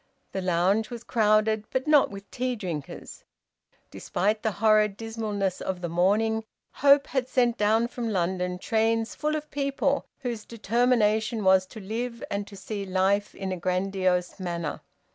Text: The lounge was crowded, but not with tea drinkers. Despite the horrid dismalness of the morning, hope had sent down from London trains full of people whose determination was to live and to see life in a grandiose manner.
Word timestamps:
The 0.31 0.41
lounge 0.41 0.89
was 0.89 1.03
crowded, 1.03 1.65
but 1.69 1.85
not 1.87 2.09
with 2.09 2.31
tea 2.31 2.55
drinkers. 2.55 3.23
Despite 3.91 4.41
the 4.41 4.53
horrid 4.53 4.97
dismalness 4.97 5.61
of 5.61 5.81
the 5.81 5.89
morning, 5.89 6.43
hope 6.71 7.05
had 7.05 7.27
sent 7.27 7.55
down 7.55 7.87
from 7.87 8.09
London 8.09 8.57
trains 8.57 9.13
full 9.13 9.35
of 9.35 9.51
people 9.51 10.07
whose 10.21 10.43
determination 10.43 11.43
was 11.43 11.67
to 11.67 11.79
live 11.79 12.23
and 12.31 12.47
to 12.47 12.55
see 12.55 12.83
life 12.83 13.35
in 13.35 13.51
a 13.51 13.57
grandiose 13.57 14.39
manner. 14.39 14.81